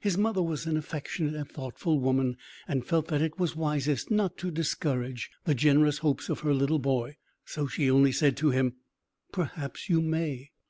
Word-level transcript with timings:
His 0.00 0.18
mother 0.18 0.42
was 0.42 0.66
an 0.66 0.76
affectionate 0.76 1.32
and 1.34 1.48
thoughtful 1.50 1.98
woman, 1.98 2.36
and 2.68 2.84
felt 2.84 3.08
that 3.08 3.22
it 3.22 3.38
was 3.38 3.56
wisest 3.56 4.10
not 4.10 4.36
to 4.36 4.50
discourage 4.50 5.30
the 5.44 5.54
generous 5.54 5.96
hopes 5.96 6.28
of 6.28 6.40
her 6.40 6.52
little 6.52 6.78
boy. 6.78 7.16
So 7.46 7.66
she 7.66 7.90
only 7.90 8.12
said 8.12 8.36
to 8.36 8.50
him, 8.50 8.74
"Perhaps 9.32 9.88
you 9.88 10.02
may." 10.02 10.50